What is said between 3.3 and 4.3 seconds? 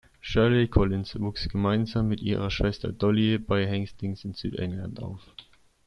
bei Hastings